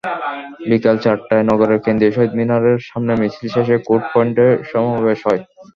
[0.69, 5.41] বিকেল চারটায় নগরের কেন্দ্রীয় শহীদ মিনারের সামনে মিছিল শেষে কোর্ট পয়েন্টে সমাবেশ হয়।